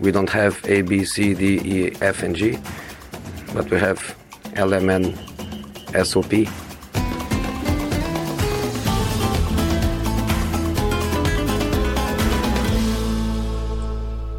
[0.00, 2.58] we don't have A, B, C, D, E, F, and G,
[3.54, 4.00] but we have
[4.54, 5.14] L, M, N,
[5.94, 6.48] S, O, P.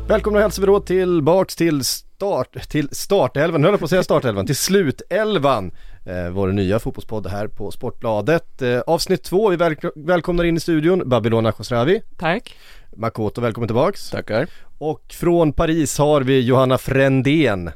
[0.08, 4.04] Välkomna hälsar vi då tillbaks till start, till startelvan, nu höll jag på att säga
[4.04, 5.72] startelvan, till slutelvan.
[6.06, 8.62] Eh, vår nya fotbollspodd här på Sportbladet.
[8.62, 12.02] Eh, avsnitt två, vi väl, välkomnar in i studion Babylona Khosravi.
[12.18, 12.56] Tack.
[12.96, 14.10] Makoto, välkommen tillbaks.
[14.10, 14.48] Tackar.
[14.78, 17.72] Och från Paris har vi Johanna Frändén.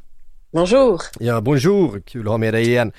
[0.51, 1.01] Bonjour!
[1.19, 2.91] Ja, bonjour, kul att ha med dig igen.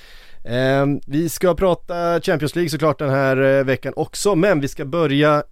[0.44, 4.84] Eh, vi ska prata Champions League såklart den här eh, veckan också, men vi ska
[4.84, 5.42] börja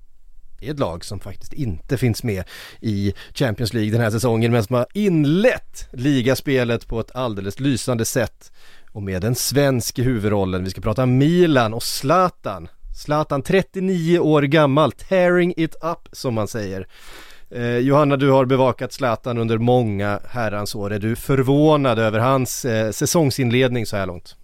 [0.60, 2.44] i ett lag som faktiskt inte finns med
[2.80, 8.04] i Champions League den här säsongen men som har inlett ligaspelet på ett alldeles lysande
[8.04, 8.52] sätt
[8.92, 10.64] och med en svensk i huvudrollen.
[10.64, 12.68] Vi ska prata Milan och Zlatan.
[13.04, 16.86] Zlatan 39 år gammal, tearing it up som man säger.
[17.50, 20.92] Eh, Johanna, du har bevakat Zlatan under många herrans år.
[20.92, 24.36] Är du förvånad över hans eh, säsongsinledning så här långt?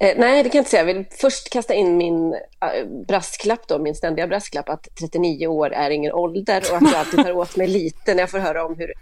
[0.00, 0.86] Eh, nej, det kan jag inte säga.
[0.86, 5.72] Jag vill först kasta in min äh, brasklapp då, min ständiga brasklapp att 39 år
[5.72, 8.64] är ingen ålder och att jag alltid tar åt mig lite när jag får höra
[8.64, 8.92] om hur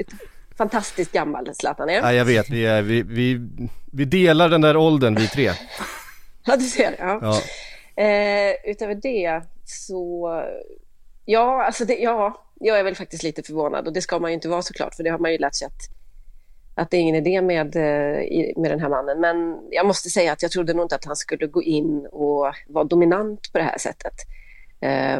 [0.58, 1.94] fantastiskt gammal Zlatan är.
[1.94, 3.40] Ja, jag vet, vi, är, vi, vi,
[3.92, 5.50] vi delar den där åldern vi tre.
[6.46, 6.96] ja, du ser.
[6.98, 7.18] Ja.
[7.22, 7.42] Ja.
[8.02, 10.42] Eh, utöver det så,
[11.24, 14.34] ja, alltså det, ja, jag är väl faktiskt lite förvånad och det ska man ju
[14.34, 15.96] inte vara såklart för det har man ju lärt sig att
[16.78, 19.20] att det är ingen idé med, eh, med den här mannen.
[19.20, 22.52] Men jag måste säga att jag trodde nog inte att han skulle gå in och
[22.68, 24.14] vara dominant på det här sättet.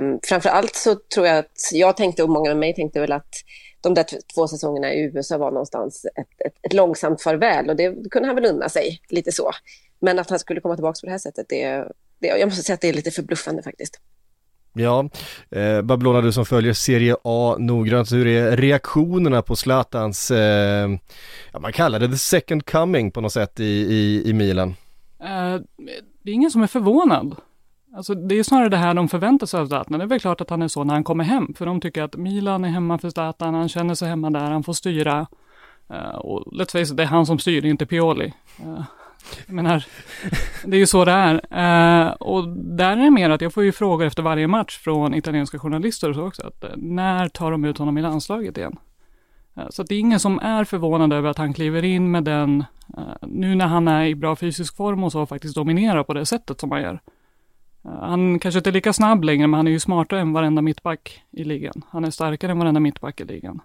[0.00, 3.12] Um, framför allt så tror jag att jag tänkte, och många med mig tänkte väl
[3.12, 3.34] att
[3.86, 8.10] de där två säsongerna i USA var någonstans ett, ett, ett långsamt farväl och det
[8.10, 9.50] kunde han väl unna sig lite så.
[10.00, 12.74] Men att han skulle komma tillbaka på det här sättet, det, det, jag måste säga
[12.74, 14.00] att det är lite förbluffande faktiskt.
[14.72, 15.08] Ja,
[15.50, 20.90] eh, Babylona du som följer Serie A noggrant, hur är reaktionerna på Zlatans, eh,
[21.52, 24.74] ja man kallar det the second coming på något sätt i, i, i Milan?
[25.20, 25.60] Eh,
[26.22, 27.36] det är ingen som är förvånad.
[27.96, 29.98] Alltså det är snarare det här de förväntar sig av Zlatan.
[29.98, 32.02] Det är väl klart att han är så när han kommer hem, för de tycker
[32.02, 35.26] att Milan är hemma för Zlatan, han känner sig hemma där, han får styra.
[35.90, 38.32] Uh, och let's face it, det är han som styr, inte Pioli.
[38.64, 38.82] Uh,
[39.46, 39.84] jag menar,
[40.64, 41.34] det är ju så det är.
[41.34, 45.14] Uh, och där är det mer att jag får ju frågor efter varje match från
[45.14, 48.76] italienska journalister och så också, att när tar de ut honom i landslaget igen?
[49.70, 52.64] Så att det är ingen som är förvånad över att han kliver in med den,
[53.22, 56.60] nu när han är i bra fysisk form och så faktiskt dominerar på det sättet
[56.60, 57.00] som han gör.
[57.86, 61.22] Han kanske inte är lika snabb längre, men han är ju smartare än varenda mittback
[61.30, 61.82] i ligan.
[61.90, 63.60] Han är starkare än varenda mittback i ligan.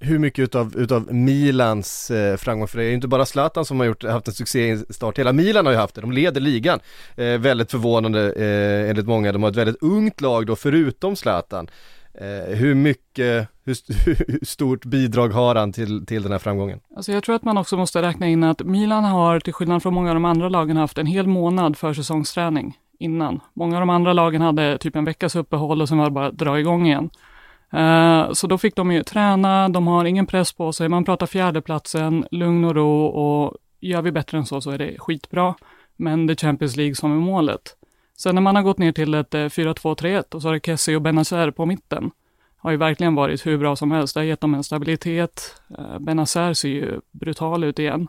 [0.00, 3.80] Hur mycket utav, utav Milans eh, framgång, för det är ju inte bara Zlatan som
[3.80, 6.80] har gjort, haft en succéstart, hela Milan har ju haft det, de leder ligan.
[7.16, 11.70] Eh, väldigt förvånande eh, enligt många, de har ett väldigt ungt lag då förutom Zlatan.
[12.14, 13.76] Eh, hur mycket, hur,
[14.32, 16.80] hur stort bidrag har han till, till den här framgången?
[16.96, 19.94] Alltså jag tror att man också måste räkna in att Milan har, till skillnad från
[19.94, 23.40] många av de andra lagen, haft en hel månad för säsongsträning innan.
[23.52, 26.26] Många av de andra lagen hade typ en veckas uppehåll och sen var det bara
[26.26, 27.10] att dra igång igen.
[27.70, 31.26] Eh, så då fick de ju träna, de har ingen press på sig, man pratar
[31.26, 35.54] fjärdeplatsen, lugn och ro och gör vi bättre än så så är det skitbra.
[35.96, 37.76] Men det är Champions League som är målet.
[38.16, 40.96] Sen när man har gått ner till ett eh, 4-2-3-1 och så har det Kessie
[40.96, 42.10] och Benazer på mitten.
[42.60, 44.14] Har ju verkligen varit hur bra som helst.
[44.14, 45.60] Det har gett dem en stabilitet.
[45.78, 48.08] Uh, Benazer ser ju brutal ut igen.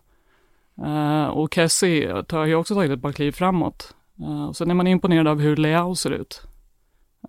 [1.31, 3.95] Och Kessie har ju också tagit ett par kliv framåt.
[4.21, 6.41] Eh, Och sen är man imponerad av hur Leao ser ut.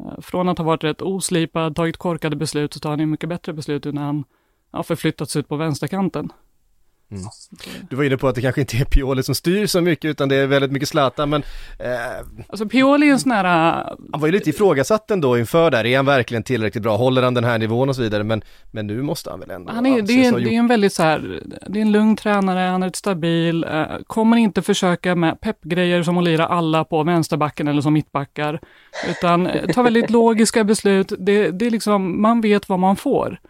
[0.00, 3.28] Eh, från att ha varit rätt oslipad, tagit korkade beslut, så tar han ju mycket
[3.28, 4.24] bättre beslut nu när han
[4.70, 6.32] har förflyttats ut på vänsterkanten.
[7.90, 10.28] Du var inne på att det kanske inte är Pioli som styr så mycket utan
[10.28, 11.42] det är väldigt mycket Zlatan men
[11.78, 11.88] eh,
[12.48, 15.86] Alltså Pioli är en sån här, eh, han var ju lite ifrågasatt ändå inför där,
[15.86, 18.24] är han verkligen tillräckligt bra, håller han den här nivån och så vidare?
[18.24, 20.92] Men, men nu måste han väl ändå han är, det, är, det är en väldigt
[20.92, 25.14] så här, det är en lugn tränare, han är ett stabil, eh, kommer inte försöka
[25.14, 28.60] med peppgrejer som att lira alla på vänsterbacken eller som mittbackar,
[29.08, 33.40] utan eh, tar väldigt logiska beslut, det, det är liksom, man vet vad man får.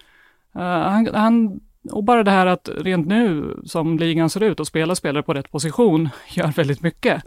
[0.54, 1.60] Eh, han, han,
[1.90, 5.34] och bara det här att rent nu, som ligan ser ut och spela spelare på
[5.34, 7.22] rätt position, gör väldigt mycket.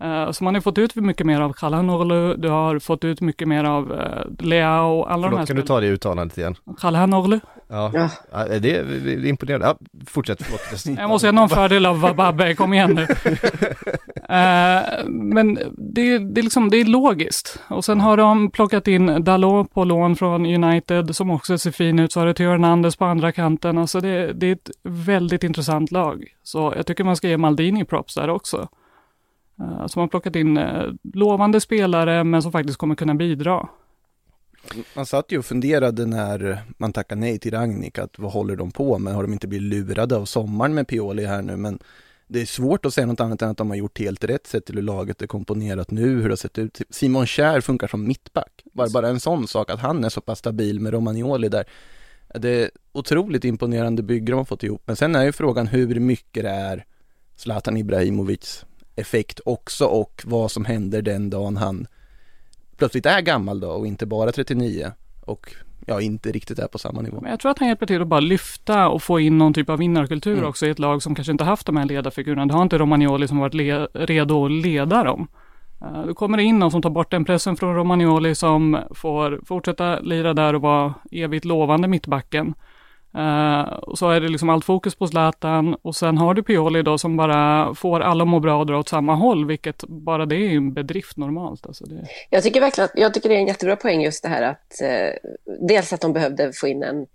[0.00, 3.48] Eh, så man har fått ut mycket mer av Kalhanoglu, du har fått ut mycket
[3.48, 6.54] mer av uh, Leao och alla de här Förlåt, kan du ta det uttalandet igen?
[6.80, 7.40] Kalhanoglu.
[7.68, 8.10] Ja, Ja.
[8.32, 9.66] ja det, är, det är imponerande.
[9.66, 9.76] Ja,
[10.06, 10.98] fortsätt, förlåt.
[10.98, 13.06] Jag måste ha någon fördel av Babbe, kom igen nu.
[14.28, 17.60] Eh, men det, det, är liksom, det är logiskt.
[17.68, 21.98] Och sen har de plockat in Dalot på lån från United som också ser fin
[21.98, 22.12] ut.
[22.12, 23.78] Så har du Theo Hernandez på andra kanten.
[23.78, 26.24] Alltså det, det är ett väldigt intressant lag.
[26.42, 28.68] Så jag tycker man ska ge Maldini props där också.
[29.60, 30.84] Eh, uh, som har plockat in eh,
[31.14, 33.68] lovande spelare men som faktiskt kommer kunna bidra.
[34.96, 38.70] Man satt ju och funderade när man tackade nej till Ragnik, att vad håller de
[38.70, 39.14] på med?
[39.14, 41.56] Har de inte blivit lurade av sommaren med Pioli här nu?
[41.56, 41.78] Men
[42.26, 44.66] det är svårt att säga något annat än att de har gjort helt rätt sett
[44.66, 46.80] till hur laget är komponerat nu, hur det har sett ut.
[46.90, 48.62] Simon Kjär funkar som mittback.
[48.72, 51.64] Bara, bara en sån sak, att han är så pass stabil med Romagnoli där.
[52.34, 54.82] Det är otroligt imponerande bygge de har fått ihop.
[54.86, 56.84] Men sen är ju frågan hur mycket det är
[57.36, 58.64] Zlatan Ibrahimovics
[58.96, 61.86] effekt också och vad som händer den dagen han
[62.76, 65.54] plötsligt är gammal då och inte bara 39 och
[65.86, 67.20] ja, inte riktigt är på samma nivå.
[67.20, 69.70] Men jag tror att han hjälper till att bara lyfta och få in någon typ
[69.70, 70.48] av vinnarkultur mm.
[70.48, 72.46] också i ett lag som kanske inte haft de här ledarfigurerna.
[72.46, 75.28] Det har inte Romagnoli som varit le redo att leda dem.
[75.82, 79.40] Uh, då kommer det in någon som tar bort den pressen från Romagnoli som får
[79.44, 82.54] fortsätta lira där och vara evigt lovande mittbacken.
[83.18, 86.82] Uh, och så är det liksom allt fokus på Zlatan och sen har du Pioli
[86.82, 90.26] då som bara får alla att må bra och dra åt samma håll, vilket bara
[90.26, 91.66] det är ju en bedrift normalt.
[91.66, 92.06] Alltså det...
[92.30, 94.80] Jag tycker verkligen att, jag tycker det är en jättebra poäng just det här att
[94.82, 95.30] eh,
[95.68, 97.06] dels att de behövde få in en,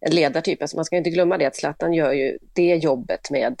[0.00, 3.56] en ledartyp, alltså man ska inte glömma det att Zlatan gör ju det jobbet med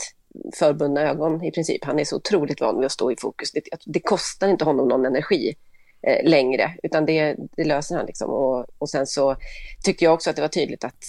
[0.58, 1.84] förbundna ögon i princip.
[1.84, 3.52] Han är så otroligt van vid att stå i fokus.
[3.52, 5.54] Det, det kostar inte honom någon energi
[6.02, 8.30] eh, längre, utan det, det löser han liksom.
[8.30, 9.36] Och, och sen så
[9.84, 11.04] tyckte jag också att det var tydligt att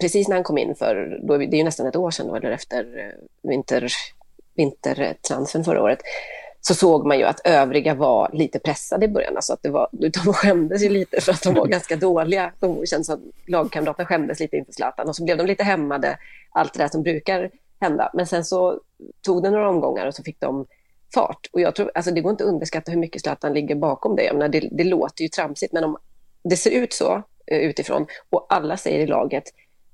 [0.00, 2.50] precis när han kom in för, då, det är ju nästan ett år sedan, eller
[2.50, 3.92] efter eh, vinter,
[4.54, 5.98] vintertransfern förra året,
[6.60, 9.36] så såg man ju att övriga var lite pressade i början.
[9.36, 12.52] Alltså att det var, de skämdes ju lite för att de var ganska dåliga.
[12.60, 16.18] De kändes som lagkamraterna skämdes lite inför Zlatan och så blev de lite hämmade,
[16.50, 18.10] allt det där som brukar hända.
[18.14, 18.80] Men sen så
[19.22, 20.66] tog det några omgångar och så fick de
[21.14, 21.50] fart.
[21.52, 24.24] Och jag tror, alltså det går inte att underskatta hur mycket Zlatan ligger bakom det.
[24.24, 25.96] Jag menar, det, det låter ju tramsigt, men om
[26.42, 29.44] det ser ut så utifrån och alla säger i laget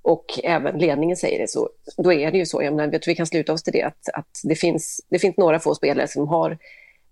[0.02, 2.62] och även ledningen säger det så, då är det ju så.
[2.62, 5.18] Jag, menar, jag tror vi kan sluta oss till det, att, att det, finns, det
[5.18, 6.58] finns några få spelare som har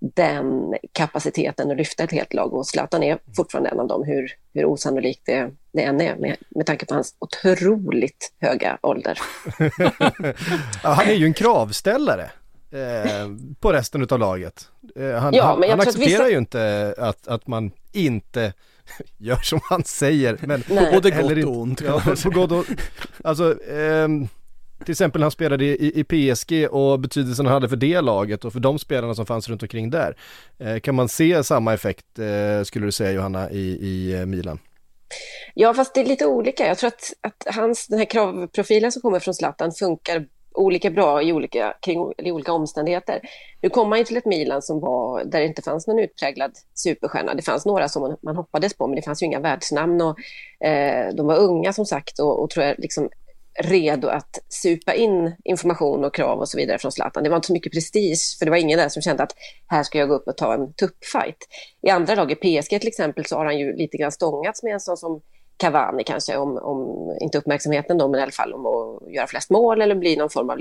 [0.01, 4.33] den kapaciteten att lyfta ett helt lag och Zlatan är fortfarande en av dem, hur,
[4.55, 9.19] hur osannolikt det, det än är med, med tanke på hans otroligt höga ålder.
[10.83, 12.31] ja, han är ju en kravställare.
[12.73, 13.29] Eh,
[13.61, 14.69] på resten av laget.
[14.97, 16.31] Eh, han, ja, han, han accepterar vissa...
[16.31, 18.53] ju inte att, att man inte
[19.19, 20.39] gör som han säger.
[20.43, 20.93] Men Nej.
[20.93, 21.81] både gott och ont.
[21.81, 22.65] Ja, på gott och,
[23.25, 24.29] alltså, ehm,
[24.85, 28.45] till exempel när han spelade i, i, PSG och betydelsen han hade för det laget
[28.45, 30.17] och för de spelarna som fanns runt omkring där.
[30.59, 34.59] Eh, kan man se samma effekt, eh, skulle du säga Johanna, i, i eh, Milan?
[35.55, 36.67] Ja, fast det är lite olika.
[36.67, 41.23] Jag tror att, att hans, den här kravprofilen som kommer från Zlatan funkar olika bra
[41.23, 43.21] i olika, kring, i olika omständigheter.
[43.61, 46.53] Nu kom man ju till ett Milan som var, där det inte fanns någon utpräglad
[46.75, 47.35] superstjärna.
[47.35, 50.01] Det fanns några som man, man hoppades på, men det fanns ju inga världsnamn.
[50.01, 50.19] Och,
[50.67, 53.09] eh, de var unga som sagt och, och tror jag liksom
[53.63, 57.25] redo att supa in information och krav och så vidare från Zlatan.
[57.25, 59.33] Det var inte så mycket prestige, för det var ingen där som kände att
[59.67, 61.37] här ska jag gå upp och ta en tuppfight.
[61.83, 64.73] I andra lag, i PSG till exempel, så har han ju lite grann stångats med
[64.73, 65.21] en sån som
[65.61, 69.51] Cavani kanske, om, om inte uppmärksamheten då, men i alla fall om att göra flest
[69.51, 70.59] mål eller bli någon form av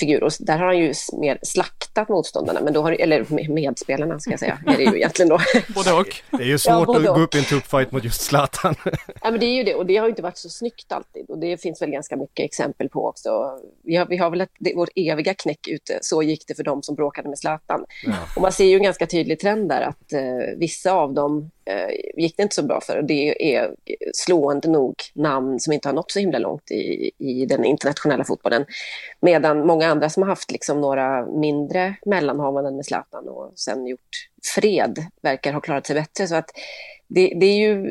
[0.00, 0.22] ledarfigur.
[0.22, 4.40] Och där har han ju mer slaktat motståndarna, men då har, eller medspelarna ska jag
[4.40, 5.38] säga, är det ju egentligen då.
[5.74, 6.22] både och.
[6.30, 8.74] Det är ju svårt ja, att gå upp i en tuff fight mot just Zlatan.
[9.22, 11.30] ja, men det är ju det, och det har ju inte varit så snyggt alltid.
[11.30, 13.60] Och det finns väl ganska mycket exempel på också.
[13.82, 16.64] Vi har, vi har väl ett, det, vårt eviga knäck ute, så gick det för
[16.64, 17.84] dem som bråkade med Zlatan.
[18.06, 18.12] Ja.
[18.36, 22.22] Och man ser ju en ganska tydlig trend där, att eh, vissa av dem eh,
[22.22, 22.96] gick det inte så bra för.
[22.98, 23.74] Och det är
[24.14, 28.64] slående nog namn som inte har nått så himla långt i, i den internationella fotbollen.
[29.20, 34.28] Medan många andra som har haft liksom några mindre mellanhavanden med Zlatan och sen gjort
[34.54, 36.28] fred verkar ha klarat sig bättre.
[36.28, 36.50] Så att
[37.08, 37.82] det, det är ju,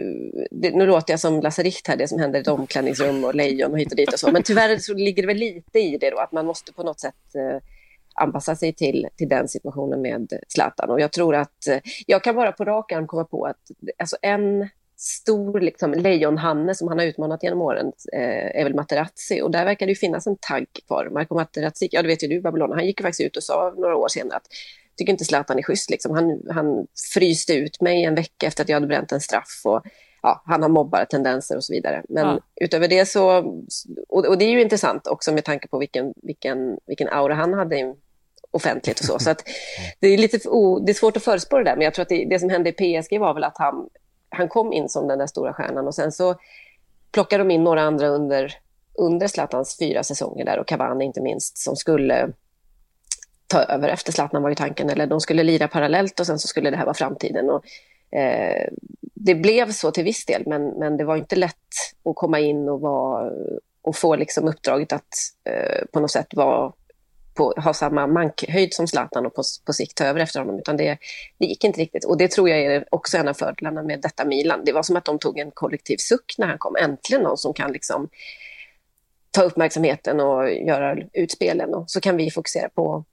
[0.52, 3.36] det, nu låter jag som Lasse Richt här, det som händer i ett omklädningsrum och
[3.36, 4.32] lejon och hit och dit och så.
[4.32, 7.00] Men tyvärr så ligger det väl lite i det då, att man måste på något
[7.00, 7.62] sätt eh,
[8.16, 10.90] anpassa sig till, till den situationen med Zlatan.
[10.90, 13.58] Och jag tror att, eh, jag kan bara på rak arm komma på att
[13.98, 14.70] alltså en
[15.04, 19.66] stor liksom, lejonhanne som han har utmanat genom åren eh, är väl Materazzi och där
[19.66, 21.10] verkar det ju finnas en tagg kvar.
[21.12, 23.74] Marco Materazzi, ja det vet ju du Babylon, han gick ju faktiskt ut och sa
[23.78, 24.48] några år senare att
[24.98, 26.16] tycker inte Zlatan är schysst liksom.
[26.16, 29.86] Han, han fryste ut mig en vecka efter att jag hade bränt en straff och
[30.22, 32.04] ja, han har mobbare tendenser och så vidare.
[32.10, 32.40] Men ja.
[32.62, 33.38] utöver det så,
[34.10, 37.54] och, och, det är ju intressant också med tanke på vilken, vilken, vilken aura han
[37.54, 37.96] hade
[38.52, 39.20] offentligt och så.
[39.20, 39.44] Så att
[40.00, 42.10] det är lite oh, det är svårt att förutspå det där, men jag tror att
[42.10, 43.90] det, det som hände i PSG var väl att han,
[44.34, 46.36] han kom in som den där stora stjärnan och sen så
[47.12, 48.54] plockade de in några andra under,
[48.94, 52.34] under Zlatans fyra säsonger där och Cavani inte minst, som skulle
[53.48, 56.48] ta över efter Zlatan var ju tanken, eller de skulle lira parallellt och sen så
[56.48, 57.50] skulle det här vara framtiden.
[57.50, 57.66] Och,
[58.18, 58.70] eh,
[59.14, 61.56] det blev så till viss del, men, men det var inte lätt
[62.06, 63.32] att komma in och, vara,
[63.82, 65.14] och få liksom uppdraget att
[65.50, 66.72] eh, på något sätt vara
[67.34, 70.78] på, ha samma mankhöjd som Zlatan och på, på sikt ta över efter honom, utan
[70.78, 70.98] det,
[71.38, 72.06] det gick inte riktigt.
[72.06, 74.62] Och det tror jag är också en av fördelarna med detta Milan.
[74.66, 76.76] Det var som att de tog en kollektiv suck när han kom.
[76.76, 78.10] Äntligen någon som kan liksom
[79.32, 83.06] ta uppmärksamheten och göra utspelen och så kan vi fokusera på att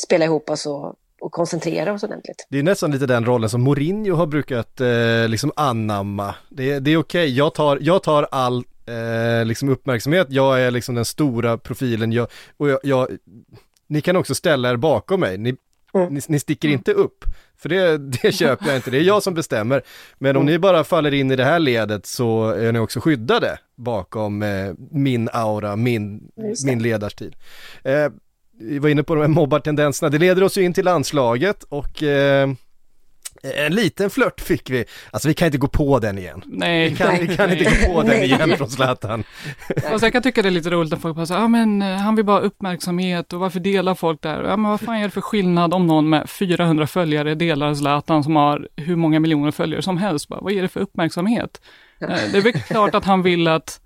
[0.00, 2.46] spela ihop oss och, och koncentrera oss ordentligt.
[2.48, 6.34] Det är nästan lite den rollen som Mourinho har brukat eh, liksom anamma.
[6.48, 7.34] Det, det är okej, okay.
[7.36, 12.28] jag, tar, jag tar all eh, liksom uppmärksamhet, jag är liksom den stora profilen, jag,
[12.56, 13.08] och jag, jag
[13.88, 15.56] ni kan också ställa er bakom mig, ni,
[15.94, 16.14] mm.
[16.14, 17.24] ni, ni, sticker inte upp.
[17.56, 19.82] För det, det köper jag inte, det är jag som bestämmer.
[20.18, 20.52] Men om mm.
[20.52, 24.72] ni bara faller in i det här ledet så är ni också skyddade bakom eh,
[24.90, 26.30] min aura, min,
[26.64, 27.36] min ledarstil.
[27.82, 28.08] Eh,
[28.60, 32.02] vi var inne på de här mobbartendenserna, det leder oss ju in till landslaget och
[32.02, 32.48] eh,
[33.42, 34.84] en liten flört fick vi.
[35.10, 36.42] Alltså vi kan inte gå på den igen.
[36.46, 36.88] Nej.
[36.88, 39.24] Vi kan, nej, vi kan inte gå på den igen från Zlatan.
[39.90, 41.82] Alltså jag kan tycka det är lite roligt när folk bara säger, ja ah, men
[41.82, 44.42] eh, han vill bara uppmärksamhet och varför delar folk där?
[44.42, 48.24] Ja men vad fan är det för skillnad om någon med 400 följare delar Zlatan
[48.24, 50.28] som har hur många miljoner följare som helst?
[50.28, 51.60] Bara, vad är det för uppmärksamhet?
[52.00, 53.80] Eh, det är väl klart att han vill att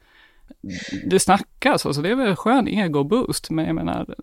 [1.04, 4.14] det snackas, alltså det är väl skön ego-boost, men jag menar,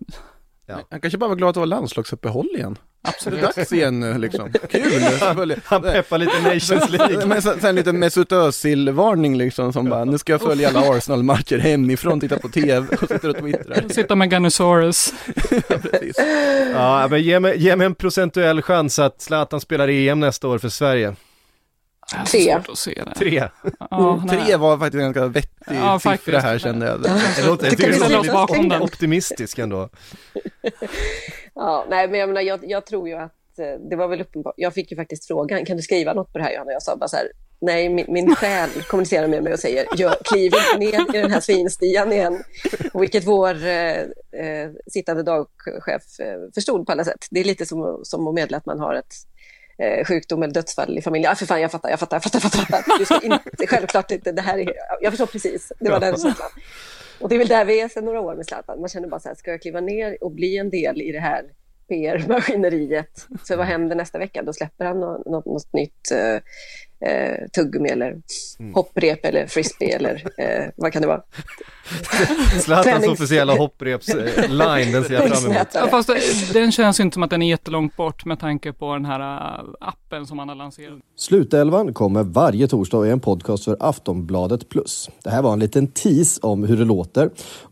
[0.70, 0.80] Ja.
[0.90, 2.78] Han kanske bara var glad att det var landslagsuppehåll igen.
[3.02, 3.40] Absolut.
[3.40, 4.52] Det är dags igen nu liksom.
[4.70, 5.54] Kul!
[5.64, 7.26] Han peppar lite Nations League.
[7.26, 11.58] Men sen, sen lite Mesut Özil-varning liksom som bara, nu ska jag följa alla Arsenal-matcher
[11.58, 13.88] hemifrån, titta på TV och sitter och twittrar.
[13.88, 15.14] Sitta med Gunnosaurus.
[15.50, 16.16] ja, precis.
[16.74, 20.58] Ja, men ge mig, ge mig en procentuell chans att Zlatan spelar EM nästa år
[20.58, 21.14] för Sverige.
[22.26, 22.60] Tre.
[23.16, 23.48] Tre.
[23.90, 24.28] Ja, mm.
[24.46, 27.02] Tre var faktiskt en ganska vettig ja, siffra här kände jag.
[27.02, 29.88] Det låter, jag tycker det optimistisk ändå.
[31.54, 34.54] ja, nej men jag menar, jag, jag tror ju att eh, det var väl uppenbart.
[34.56, 36.72] Jag fick ju faktiskt frågan, kan du skriva något på det här Johanna?
[36.72, 37.26] Jag sa bara så här,
[37.60, 41.30] nej min, min själ kommunicerar med mig och säger, jag kliv inte ner i den
[41.30, 42.42] här svinstian igen.
[42.94, 44.00] Vilket vår eh,
[44.32, 47.26] eh, sittande dagchef eh, förstod på alla sätt.
[47.30, 49.14] Det är lite som, som att meddela att man har ett
[49.80, 51.30] eh, sjukdom eller dödsfall i familjen.
[51.30, 52.58] Ja, för fan, jag fattar, jag fattar, jag fattar.
[52.58, 52.98] Jag fattar.
[52.98, 55.72] Du ska inte, självklart inte, det här är, jag förstår precis.
[55.80, 56.50] Det var den känslan.
[57.20, 58.80] Och det är väl där vi är sedan några år med Zlatan.
[58.80, 61.20] Man känner bara så här, ska jag kliva ner och bli en del i det
[61.20, 61.44] här
[61.88, 63.26] PR-maskineriet?
[63.44, 64.42] Så vad händer nästa vecka?
[64.42, 66.36] Då släpper han något, något, något nytt eh,
[67.06, 68.16] eh, tuggummi eller
[68.58, 68.74] mm.
[68.74, 71.22] hopprep eller frisbee eller eh, vad kan det vara?
[72.60, 75.66] Zlatans officiella hoppreps-line, den ser jag fram emot.
[75.74, 76.10] Ja, fast
[76.52, 79.64] den känns inte som att den är jättelångt bort med tanke på den här äh,
[79.80, 80.98] appen som man har lanserat.
[81.16, 85.10] Slutelvan kommer varje torsdag i en podcast för Aftonbladet Plus.
[85.24, 87.30] Det här var en liten tease om hur det låter.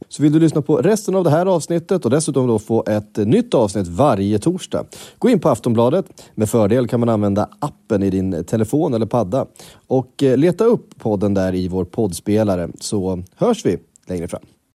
[0.09, 3.17] Så vill du lyssna på resten av det här avsnittet och dessutom då få ett
[3.17, 4.85] nytt avsnitt varje torsdag.
[5.19, 6.07] Gå in på Aftonbladet.
[6.35, 9.47] Med fördel kan man använda appen i din telefon eller padda
[9.87, 14.43] och eh, leta upp podden där i vår poddspelare så hörs vi längre fram.